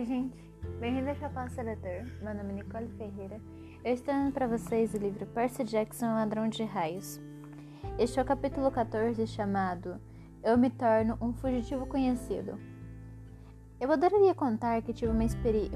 [0.00, 0.42] Oi, gente.
[0.80, 2.06] Bem-vindo ao Chapéu Seletor.
[2.22, 3.38] Meu nome é Nicole Ferreira.
[3.84, 7.20] Eu estou lendo para vocês o livro Percy Jackson, Ladrão de Raios.
[7.98, 10.00] Este é o capítulo 14, chamado
[10.42, 12.58] Eu me torno um fugitivo conhecido.
[13.78, 15.26] Eu adoraria contar que tive uma,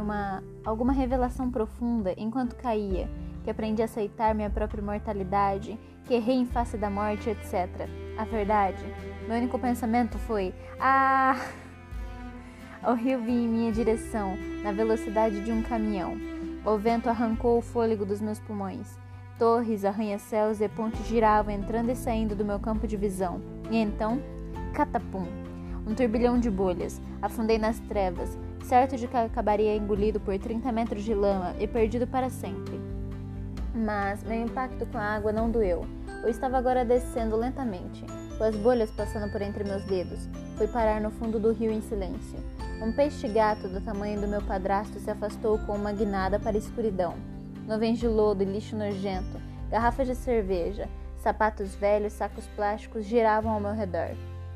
[0.03, 3.11] uma alguma revelação profunda enquanto caía,
[3.43, 7.69] que aprendi a aceitar minha própria mortalidade, que errei em face da morte, etc.
[8.17, 8.83] A verdade,
[9.29, 11.37] meu único pensamento foi: Ah!
[12.87, 16.19] O rio vinha em minha direção, na velocidade de um caminhão.
[16.67, 18.99] O vento arrancou o fôlego dos meus pulmões.
[19.39, 23.41] Torres, arranha-céus e pontes giravam entrando e saindo do meu campo de visão.
[23.71, 24.21] E então,
[24.75, 25.25] catapum!
[25.87, 27.01] Um turbilhão de bolhas.
[27.23, 32.07] Afundei nas trevas, certo de que acabaria engolido por 30 metros de lama e perdido
[32.07, 32.79] para sempre.
[33.75, 35.87] Mas meu impacto com a água não doeu.
[36.23, 38.05] Eu estava agora descendo lentamente,
[38.37, 40.29] com as bolhas passando por entre meus dedos.
[40.59, 42.39] Fui parar no fundo do rio em silêncio.
[42.85, 47.15] Um peixe-gato do tamanho do meu padrasto se afastou com uma guinada para a escuridão.
[47.67, 53.59] Nuvens de lodo e lixo nojento, garrafas de cerveja, sapatos velhos, sacos plásticos giravam ao
[53.59, 54.11] meu redor.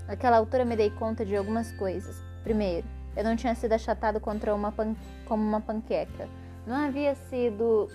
[0.06, 2.22] Naquela altura me dei conta de algumas coisas.
[2.44, 4.94] Primeiro, eu não tinha sido achatado contra uma pan...
[5.24, 6.28] como uma panqueca.
[6.66, 7.88] Não havia sido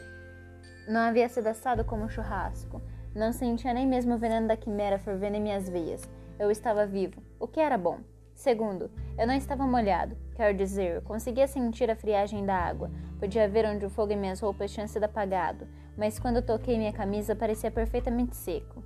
[0.88, 2.82] não havia sido assado como um churrasco.
[3.14, 6.02] Não sentia nem mesmo o veneno da quimera fervendo em minhas veias.
[6.40, 8.00] Eu estava vivo, o que era bom.
[8.36, 13.66] Segundo, eu não estava molhado, quero dizer, conseguia sentir a friagem da água, podia ver
[13.66, 15.68] onde o fogo em minhas roupas tinha sido apagado,
[15.98, 18.84] mas quando toquei minha camisa parecia perfeitamente seco.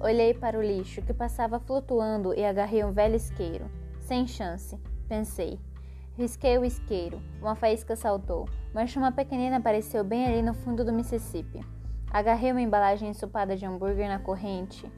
[0.00, 3.68] Olhei para o lixo que passava flutuando e agarrei um velho isqueiro.
[4.00, 5.58] Sem chance, pensei.
[6.16, 8.48] Risquei o isqueiro, uma faísca saltou,
[8.96, 11.60] uma pequenina apareceu bem ali no fundo do Mississippi.
[12.10, 14.90] Agarrei uma embalagem ensopada de hambúrguer na corrente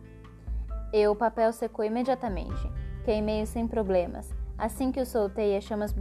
[0.93, 2.71] e o papel secou imediatamente.
[3.05, 4.31] Queimei-o sem problemas.
[4.59, 5.95] Assim que o soltei, as chamas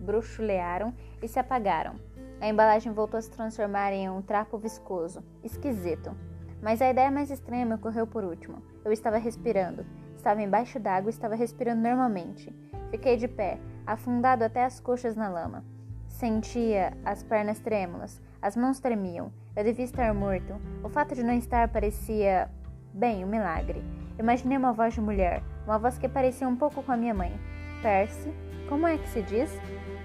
[0.00, 1.96] bruxulearam e se apagaram.
[2.40, 5.24] A embalagem voltou a se transformar em um trapo viscoso.
[5.42, 6.16] Esquisito.
[6.62, 8.62] Mas a ideia mais estranha me ocorreu por último.
[8.84, 9.84] Eu estava respirando.
[10.16, 12.54] Estava embaixo d'água e estava respirando normalmente.
[12.90, 15.64] Fiquei de pé, afundado até as coxas na lama.
[16.08, 19.32] Sentia as pernas trêmulas, as mãos tremiam.
[19.54, 20.54] Eu devia estar morto.
[20.82, 22.48] O fato de não estar parecia,
[22.94, 23.82] bem, um milagre.
[24.18, 27.32] Imaginei uma voz de mulher, uma voz que parecia um pouco com a minha mãe.
[27.80, 28.32] Percy,
[28.68, 29.48] como é que se diz?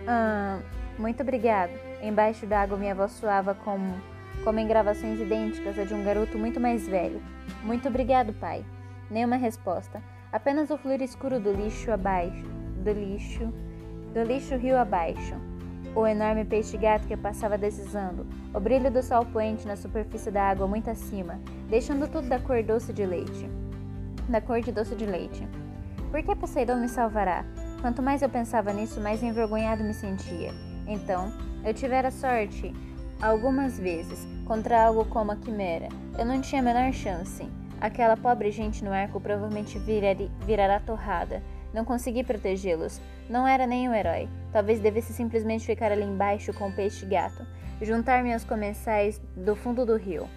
[0.08, 0.60] Ah,
[1.00, 1.72] muito obrigado.
[2.00, 3.96] Embaixo d'água minha voz soava como,
[4.44, 7.20] como em gravações idênticas a de um garoto muito mais velho.
[7.64, 8.64] Muito obrigado, pai.
[9.10, 10.00] Nenhuma resposta.
[10.32, 12.46] Apenas o fluir escuro do lixo abaixo.
[12.84, 13.52] Do lixo.
[14.14, 15.34] Do lixo rio abaixo.
[15.96, 18.28] O enorme peixe-gato que passava deslizando.
[18.54, 22.62] O brilho do sol poente na superfície da água muito acima, deixando tudo da cor
[22.62, 23.63] doce de leite
[24.28, 25.48] da cor de doce de leite.
[26.12, 27.46] Por que Poseidon me salvará?
[27.82, 30.52] Quanto mais eu pensava nisso, mais envergonhado me sentia.
[30.88, 31.32] Então,
[31.66, 32.74] eu tivera sorte
[33.22, 35.88] algumas vezes contra algo como a quimera.
[36.18, 37.48] Eu não tinha a menor chance.
[37.80, 39.80] Aquela pobre gente no arco provavelmente
[40.46, 41.42] virará torrada.
[41.74, 43.02] Não consegui protegê-los.
[43.30, 44.30] Não era nem um herói.
[44.52, 47.46] Talvez devesse simplesmente ficar ali embaixo com o peixe-gato.
[47.82, 50.30] Juntar-me aos comensais do fundo do rio.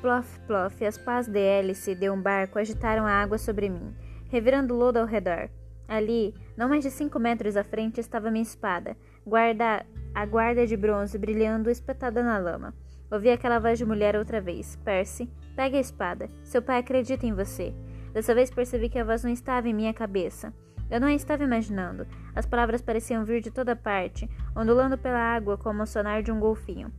[0.00, 3.94] Plof, plof, as pás de hélice de um barco agitaram a água sobre mim,
[4.30, 5.50] revirando lodo ao redor.
[5.86, 8.96] Ali, não mais de cinco metros à frente, estava minha espada,
[9.26, 9.84] guarda,
[10.14, 12.74] a guarda de bronze brilhando espetada na lama.
[13.10, 14.76] Ouvi aquela voz de mulher outra vez.
[14.84, 16.28] Percy, pegue a espada.
[16.44, 17.74] Seu pai acredita em você.
[18.14, 20.54] Dessa vez percebi que a voz não estava em minha cabeça.
[20.88, 22.06] Eu não a estava imaginando.
[22.34, 26.40] As palavras pareciam vir de toda parte, ondulando pela água como o sonar de um
[26.40, 26.90] golfinho.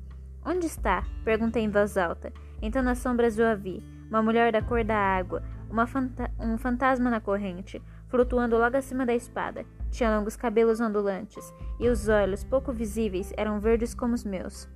[0.45, 1.03] Onde está?
[1.23, 2.31] Perguntei em voz alta.
[2.61, 5.41] Então nas sombras eu a vi, uma mulher da cor da água,
[5.87, 9.65] fanta um fantasma na corrente, flutuando logo acima da espada.
[9.89, 14.69] Tinha longos cabelos ondulantes, e os olhos, pouco visíveis, eram verdes como os meus.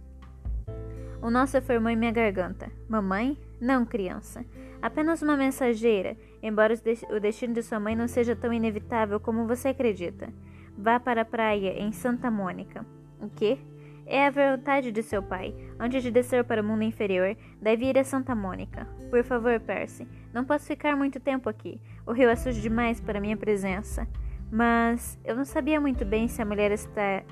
[1.22, 2.72] O nosso formou em minha garganta.
[2.88, 3.38] Mamãe?
[3.60, 4.46] Não, criança.
[4.82, 6.76] Apenas uma mensageira, embora
[7.10, 10.30] o destino de sua mãe não seja tão inevitável como você acredita.
[10.78, 12.86] Vá para a praia em Santa Mônica.
[13.20, 13.58] O quê?
[14.08, 15.56] É a vontade de seu pai.
[15.80, 18.88] Antes de descer para o mundo inferior, deve ir a Santa Mônica.
[19.10, 21.82] Por favor, Percy, não posso ficar muito tempo aqui.
[22.06, 24.08] O rio é sujo demais para minha presença.
[24.52, 27.24] Mas eu não sabia muito bem se a mulher está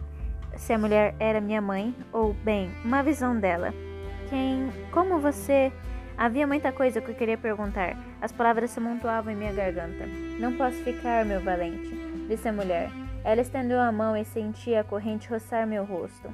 [0.55, 3.73] se a mulher era minha mãe ou, bem, uma visão dela.
[4.29, 5.71] Quem, como você,
[6.15, 7.97] havia muita coisa que eu queria perguntar.
[8.21, 10.05] As palavras se amontoavam em minha garganta.
[10.39, 11.89] Não posso ficar, meu valente,
[12.27, 12.91] disse a mulher.
[13.23, 16.29] Ela estendeu a mão e sentia a corrente roçar meu rosto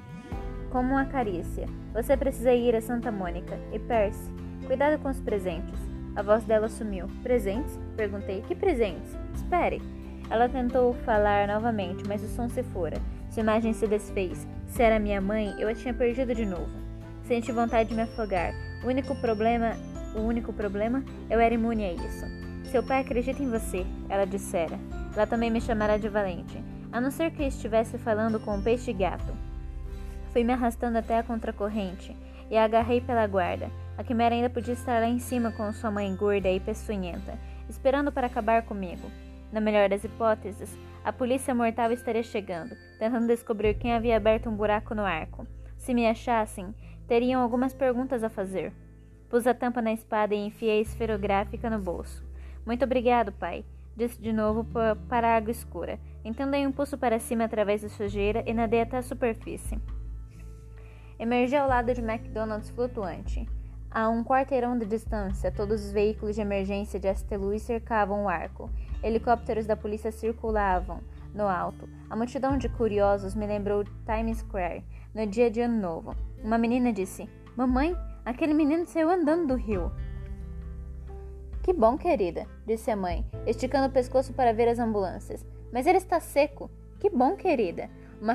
[0.69, 1.67] como uma carícia.
[1.93, 3.57] Você precisa ir a Santa Mônica.
[3.73, 4.31] E Percy,
[4.65, 5.79] cuidado com os presentes.
[6.15, 7.07] A voz dela sumiu.
[7.23, 7.79] Presentes?
[7.95, 8.41] Perguntei.
[8.47, 9.15] Que presentes?
[9.35, 9.81] Espere.
[10.29, 12.97] Ela tentou falar novamente, mas o som se fora.
[13.29, 14.47] Sua imagem se desfez.
[14.67, 16.69] Se era minha mãe, eu a tinha perdido de novo.
[17.23, 18.53] Senti vontade de me afogar.
[18.83, 19.73] O único problema,
[20.15, 22.25] o único problema, eu era imune a isso.
[22.71, 24.79] Seu pai acredita em você, ela dissera.
[25.15, 28.93] Ela também me chamará de valente, a não ser que estivesse falando com um peixe
[28.93, 29.33] gato.
[30.31, 32.15] Fui me arrastando até a contracorrente
[32.49, 33.69] e a agarrei pela guarda.
[33.97, 37.37] A quimera ainda podia estar lá em cima com sua mãe gorda e peçonhenta,
[37.67, 39.11] esperando para acabar comigo.
[39.51, 44.55] Na melhor das hipóteses, a polícia mortal estaria chegando, tentando descobrir quem havia aberto um
[44.55, 45.47] buraco no arco.
[45.77, 46.73] Se me achassem,
[47.07, 48.71] teriam algumas perguntas a fazer.
[49.29, 52.23] Pus a tampa na espada e enfiei a esferográfica no bolso.
[52.65, 53.65] Muito obrigado, pai,
[53.95, 54.65] disse de novo
[55.07, 55.99] para a água escura.
[56.23, 59.79] Então dei um pulso para cima através da sujeira e nadei até a superfície.
[61.19, 63.45] Emergi ao lado de McDonald's flutuante.
[63.91, 68.69] A um quarteirão de distância, todos os veículos de emergência de Louis cercavam o arco.
[69.03, 71.01] Helicópteros da polícia circulavam
[71.35, 71.89] no alto.
[72.09, 76.15] A multidão de curiosos me lembrou Times Square, no dia de Ano Novo.
[76.41, 77.93] Uma menina disse: Mamãe,
[78.23, 79.91] aquele menino saiu andando do rio.
[81.61, 85.45] Que bom, querida, disse a mãe, esticando o pescoço para ver as ambulâncias.
[85.69, 86.71] Mas ele está seco.
[86.97, 87.89] Que bom, querida.
[88.21, 88.33] Uma,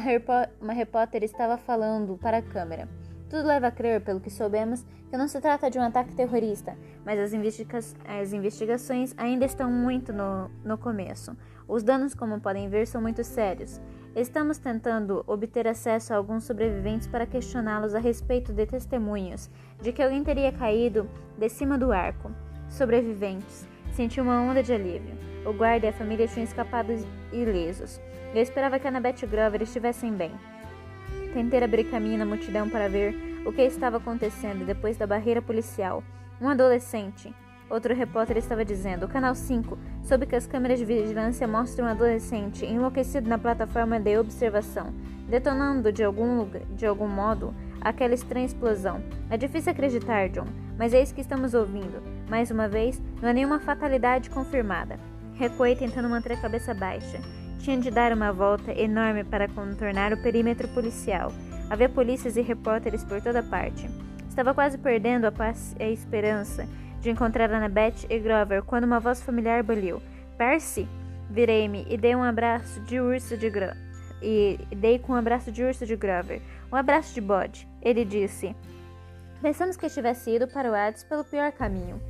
[0.61, 2.89] uma repórter estava falando para a câmera.
[3.29, 6.77] Tudo leva a crer, pelo que soubemos, que não se trata de um ataque terrorista,
[7.05, 11.37] mas as, investiga as investigações ainda estão muito no, no começo.
[11.67, 13.81] Os danos, como podem ver, são muito sérios.
[14.15, 19.51] Estamos tentando obter acesso a alguns sobreviventes para questioná-los a respeito de testemunhos
[19.83, 22.31] de que alguém teria caído de cima do arco.
[22.69, 23.74] Sobreviventes.
[23.95, 25.15] Senti uma onda de alívio.
[25.47, 26.93] O guarda e a família tinham escapado
[27.33, 28.01] ilesos.
[28.35, 30.33] Eu esperava que Annabeth Grover estivessem bem.
[31.33, 33.15] Tentei abrir caminho na multidão para ver
[33.47, 36.03] o que estava acontecendo depois da barreira policial.
[36.41, 37.33] Um adolescente.
[37.71, 41.91] Outro repórter estava dizendo: o canal 5 soube que as câmeras de vigilância mostram um
[41.91, 44.93] adolescente enlouquecido na plataforma de observação,
[45.29, 49.01] detonando de algum, de algum modo aquela estranha explosão.
[49.31, 50.49] É difícil acreditar, John,
[50.79, 52.03] mas é isso que estamos ouvindo.
[52.29, 54.99] Mais uma vez, não há nenhuma fatalidade confirmada.
[55.35, 57.21] Recuei tentando manter a cabeça baixa.
[57.59, 61.33] Tinha de dar uma volta enorme para contornar o perímetro policial.
[61.71, 63.89] Havia polícias e repórteres por toda parte.
[64.29, 66.69] Estava quase perdendo a, paz, a esperança
[67.01, 70.03] de encontrar Annabeth e Grover quando uma voz familiar baliu.
[70.37, 70.89] Percy!
[71.31, 73.73] Virei-me e dei um abraço de urso de Gro
[74.23, 76.41] e dei com um abraço de urso de Grover.
[76.73, 77.69] Um abraço de bode.
[77.83, 78.55] Ele disse.
[79.45, 82.01] Pensamos que tivesse ido para o Hades pelo pior caminho.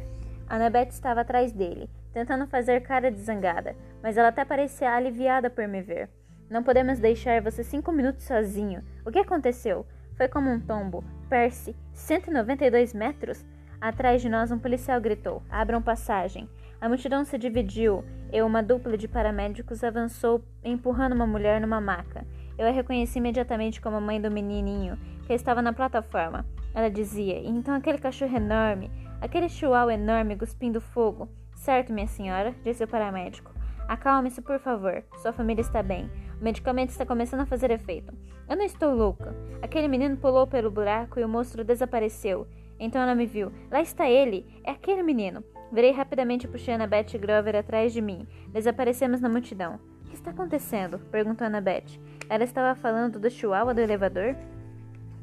[0.48, 5.66] Annabeth estava atrás dele tentando fazer cara de zangada, mas ela até parecia aliviada por
[5.66, 6.08] me ver.
[6.48, 8.84] Não podemos deixar você cinco minutos sozinho.
[9.04, 9.84] O que aconteceu?
[10.16, 11.02] Foi como um tombo.
[11.28, 13.44] Percy, 192 metros?
[13.80, 16.48] Atrás de nós, um policial gritou: Abram passagem.
[16.80, 22.24] A multidão se dividiu e uma dupla de paramédicos avançou, empurrando uma mulher numa maca.
[22.56, 24.96] Eu a reconheci imediatamente como a mãe do menininho
[25.26, 26.46] que estava na plataforma.
[26.74, 28.90] Ela dizia: e Então aquele cachorro enorme,
[29.20, 31.28] aquele chihuahua enorme cuspindo fogo.
[31.54, 33.54] Certo, minha senhora, disse o paramédico.
[33.88, 35.04] Acalme-se, por favor.
[35.16, 36.10] Sua família está bem.
[36.40, 38.14] O medicamento está começando a fazer efeito.
[38.48, 39.34] Eu não estou louca.
[39.62, 42.46] Aquele menino pulou pelo buraco e o monstro desapareceu.
[42.78, 43.52] Então ela me viu.
[43.70, 44.46] Lá está ele.
[44.64, 45.44] É aquele menino.
[45.70, 48.26] Virei rapidamente puxando a Beth Grover atrás de mim.
[48.48, 49.78] Desaparecemos na multidão.
[50.04, 50.98] O que está acontecendo?
[51.10, 52.00] perguntou Annabeth.
[52.28, 54.36] Ela estava falando do chihuahua do elevador?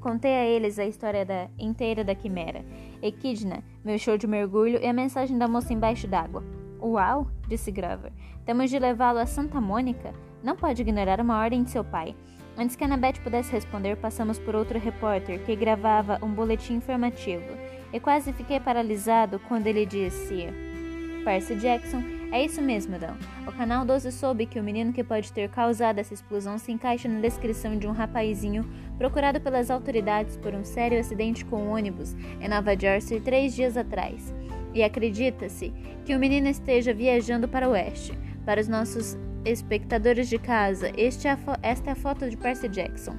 [0.02, 2.66] Contei a eles a história da, inteira da quimera.
[3.04, 6.44] Equidna, meu show de mergulho e a mensagem da moça embaixo d'água.
[6.82, 8.12] Uau, disse Grover.
[8.44, 10.12] Temos de levá-lo a Santa Mônica?
[10.44, 12.16] Não pode ignorar uma ordem de seu pai.
[12.58, 17.46] Antes que Annabeth pudesse responder, passamos por outro repórter que gravava um boletim informativo.
[17.94, 20.48] E quase fiquei paralisado quando ele disse:
[21.24, 23.16] Percy Jackson é isso mesmo, Dan.
[23.46, 27.10] O canal 12 soube que o menino que pode ter causado essa explosão se encaixa
[27.10, 28.66] na descrição de um rapazinho
[28.98, 33.76] procurado pelas autoridades por um sério acidente com um ônibus em Nova Jersey três dias
[33.76, 34.34] atrás.
[34.74, 35.74] E acredita-se
[36.06, 38.18] que o menino esteja viajando para o oeste.
[38.46, 43.16] Para os nossos espectadores de casa, é esta é a foto de Percy Jackson.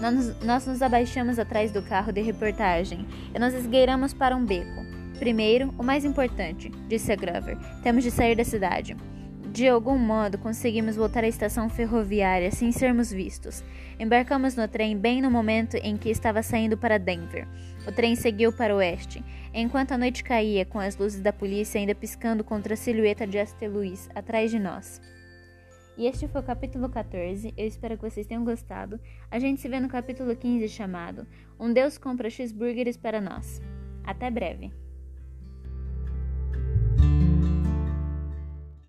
[0.00, 4.95] Nós, nós nos abaixamos atrás do carro de reportagem e nos esgueiramos para um beco.
[5.18, 8.96] Primeiro, o mais importante, disse a Grover, temos de sair da cidade.
[9.56, 13.64] De algum modo, conseguimos voltar à estação ferroviária sem sermos vistos.
[13.98, 17.48] Embarcamos no trem bem no momento em que estava saindo para Denver.
[17.88, 21.80] O trem seguiu para o oeste, enquanto a noite caía, com as luzes da polícia
[21.80, 25.00] ainda piscando contra a silhueta de Astor Luiz atrás de nós.
[25.96, 27.54] E este foi o capítulo 14.
[27.56, 29.00] Eu espero que vocês tenham gostado.
[29.30, 31.26] A gente se vê no capítulo 15 chamado
[31.58, 33.62] Um Deus compra cheeseburgers para nós.
[34.04, 34.70] Até breve.